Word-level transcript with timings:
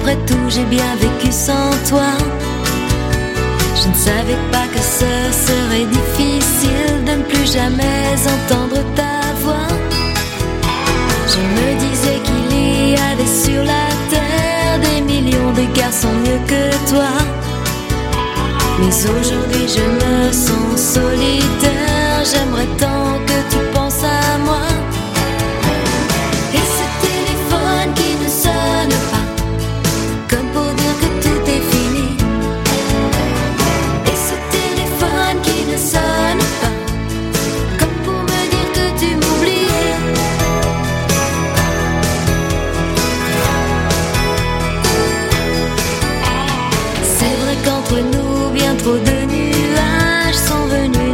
Après 0.00 0.16
tout, 0.26 0.48
j'ai 0.48 0.64
bien 0.64 0.96
vécu 0.96 1.30
sans 1.30 1.70
toi. 1.86 2.12
Je 3.76 3.88
ne 3.88 3.94
savais 3.94 4.40
pas 4.50 4.66
que 4.72 4.78
ce 4.78 5.12
serait 5.46 5.84
difficile 5.84 7.04
de 7.04 7.12
ne 7.18 7.22
plus 7.22 7.52
jamais 7.52 8.14
entendre 8.24 8.82
ta 8.94 9.34
voix. 9.42 9.68
Je 11.28 11.40
me 11.56 11.78
disais 11.78 12.18
qu'il 12.24 12.90
y 12.90 12.96
avait 12.96 13.34
sur 13.44 13.62
la 13.62 13.88
terre 14.08 14.78
des 14.80 15.02
millions 15.02 15.52
de 15.52 15.64
garçons 15.78 16.14
mieux 16.24 16.40
que 16.46 16.90
toi. 16.90 17.12
Mais 18.78 18.94
aujourd'hui, 19.04 19.66
je 19.68 19.84
me 20.00 20.32
sens 20.32 20.94
solide 20.94 21.39
convenu 50.50 51.09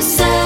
the. 0.00 0.39